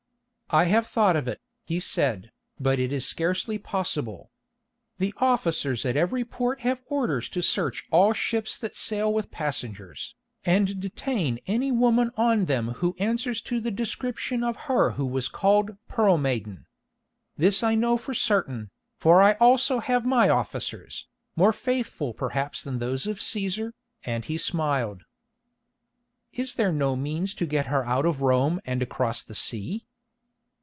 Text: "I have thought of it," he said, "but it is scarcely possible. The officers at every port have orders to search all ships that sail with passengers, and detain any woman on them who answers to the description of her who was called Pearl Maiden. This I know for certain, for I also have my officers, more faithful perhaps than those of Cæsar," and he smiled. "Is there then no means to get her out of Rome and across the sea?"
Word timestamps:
"I 0.53 0.65
have 0.65 0.85
thought 0.85 1.15
of 1.15 1.29
it," 1.29 1.39
he 1.65 1.79
said, 1.79 2.29
"but 2.59 2.77
it 2.77 2.91
is 2.91 3.05
scarcely 3.05 3.57
possible. 3.57 4.31
The 4.97 5.13
officers 5.15 5.85
at 5.85 5.95
every 5.95 6.25
port 6.25 6.59
have 6.59 6.83
orders 6.87 7.29
to 7.29 7.41
search 7.41 7.85
all 7.89 8.11
ships 8.11 8.57
that 8.57 8.75
sail 8.75 9.13
with 9.13 9.31
passengers, 9.31 10.13
and 10.43 10.81
detain 10.81 11.39
any 11.47 11.71
woman 11.71 12.11
on 12.17 12.47
them 12.47 12.71
who 12.83 12.97
answers 12.99 13.41
to 13.43 13.61
the 13.61 13.71
description 13.71 14.43
of 14.43 14.57
her 14.67 14.91
who 14.91 15.05
was 15.05 15.29
called 15.29 15.77
Pearl 15.87 16.17
Maiden. 16.17 16.65
This 17.37 17.63
I 17.63 17.75
know 17.75 17.95
for 17.95 18.13
certain, 18.13 18.71
for 18.97 19.21
I 19.21 19.35
also 19.35 19.79
have 19.79 20.05
my 20.05 20.27
officers, 20.27 21.07
more 21.37 21.53
faithful 21.53 22.13
perhaps 22.13 22.61
than 22.61 22.79
those 22.79 23.07
of 23.07 23.19
Cæsar," 23.19 23.71
and 24.03 24.25
he 24.25 24.37
smiled. 24.37 25.03
"Is 26.33 26.55
there 26.55 26.71
then 26.71 26.77
no 26.77 26.97
means 26.97 27.33
to 27.35 27.45
get 27.45 27.67
her 27.67 27.85
out 27.85 28.05
of 28.05 28.21
Rome 28.21 28.59
and 28.65 28.81
across 28.83 29.23
the 29.23 29.33
sea?" 29.35 29.85